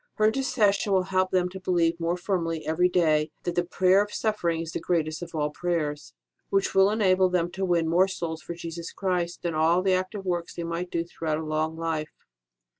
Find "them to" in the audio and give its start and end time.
1.29-1.59, 7.29-7.63